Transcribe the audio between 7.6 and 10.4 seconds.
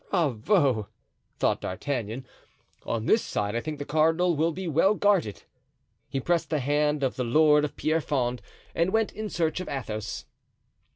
of Pierrefonds and went in search of Athos.